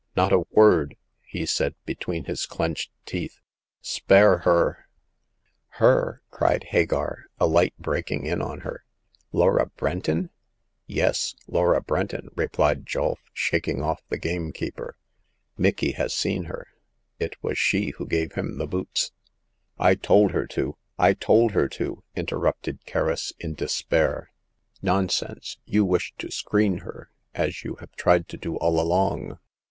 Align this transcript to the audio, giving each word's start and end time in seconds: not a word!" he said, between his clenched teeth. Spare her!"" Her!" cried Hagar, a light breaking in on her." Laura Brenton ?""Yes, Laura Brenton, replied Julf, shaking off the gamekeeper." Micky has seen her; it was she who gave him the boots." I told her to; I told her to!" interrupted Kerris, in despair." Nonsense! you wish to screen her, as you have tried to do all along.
not 0.17 0.33
a 0.33 0.45
word!" 0.49 0.97
he 1.21 1.45
said, 1.45 1.75
between 1.85 2.25
his 2.25 2.47
clenched 2.47 2.89
teeth. 3.05 3.39
Spare 3.81 4.39
her!"" 4.39 4.87
Her!" 5.79 6.21
cried 6.31 6.63
Hagar, 6.63 7.25
a 7.39 7.45
light 7.45 7.75
breaking 7.77 8.25
in 8.25 8.41
on 8.41 8.61
her." 8.61 8.83
Laura 9.31 9.67
Brenton 9.77 10.31
?""Yes, 10.87 11.35
Laura 11.45 11.81
Brenton, 11.83 12.29
replied 12.35 12.83
Julf, 12.83 13.19
shaking 13.31 13.83
off 13.83 14.01
the 14.09 14.17
gamekeeper." 14.17 14.97
Micky 15.55 15.91
has 15.91 16.15
seen 16.15 16.45
her; 16.45 16.67
it 17.19 17.35
was 17.43 17.59
she 17.59 17.91
who 17.91 18.07
gave 18.07 18.33
him 18.33 18.57
the 18.57 18.65
boots." 18.65 19.11
I 19.77 19.93
told 19.93 20.31
her 20.31 20.47
to; 20.47 20.77
I 20.97 21.13
told 21.13 21.51
her 21.51 21.67
to!" 21.67 22.01
interrupted 22.15 22.85
Kerris, 22.87 23.33
in 23.37 23.53
despair." 23.53 24.31
Nonsense! 24.81 25.59
you 25.65 25.85
wish 25.85 26.11
to 26.17 26.31
screen 26.31 26.79
her, 26.79 27.11
as 27.35 27.63
you 27.63 27.75
have 27.75 27.91
tried 27.91 28.27
to 28.29 28.37
do 28.37 28.55
all 28.57 28.79
along. 28.81 29.37